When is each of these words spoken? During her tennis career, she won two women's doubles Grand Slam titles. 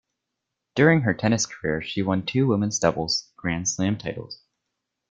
During 0.73 1.01
her 1.01 1.13
tennis 1.13 1.45
career, 1.45 1.79
she 1.79 2.01
won 2.01 2.25
two 2.25 2.47
women's 2.47 2.79
doubles 2.79 3.31
Grand 3.37 3.69
Slam 3.69 3.99
titles. 3.99 4.41